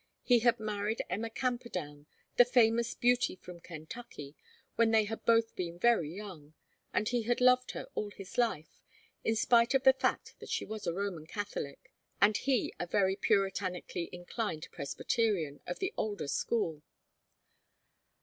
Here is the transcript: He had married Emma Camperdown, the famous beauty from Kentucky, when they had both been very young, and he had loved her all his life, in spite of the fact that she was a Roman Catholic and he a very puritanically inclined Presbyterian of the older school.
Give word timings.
He 0.23 0.39
had 0.39 0.59
married 0.59 1.03
Emma 1.11 1.29
Camperdown, 1.29 2.07
the 2.35 2.43
famous 2.43 2.95
beauty 2.95 3.35
from 3.35 3.59
Kentucky, 3.59 4.35
when 4.75 4.89
they 4.89 5.03
had 5.03 5.23
both 5.25 5.55
been 5.55 5.77
very 5.77 6.09
young, 6.09 6.55
and 6.91 7.07
he 7.07 7.21
had 7.21 7.39
loved 7.39 7.69
her 7.73 7.87
all 7.93 8.09
his 8.09 8.35
life, 8.39 8.81
in 9.23 9.35
spite 9.35 9.75
of 9.75 9.83
the 9.83 9.93
fact 9.93 10.39
that 10.39 10.49
she 10.49 10.65
was 10.65 10.87
a 10.87 10.93
Roman 10.95 11.27
Catholic 11.27 11.91
and 12.19 12.35
he 12.35 12.73
a 12.79 12.87
very 12.87 13.15
puritanically 13.15 14.09
inclined 14.11 14.69
Presbyterian 14.71 15.61
of 15.67 15.77
the 15.77 15.93
older 15.95 16.27
school. 16.27 16.81